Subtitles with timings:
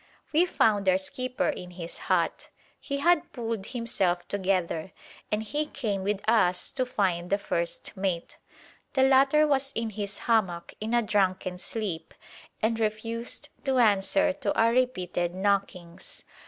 [0.33, 2.49] We found our skipper in his hut.
[2.79, 4.93] He had pulled himself together,
[5.31, 8.39] and he came with us to find the first mate.
[8.93, 12.15] The latter was in his hammock in a drunken sleep,
[12.63, 16.23] and refused to answer to our repeated knockings.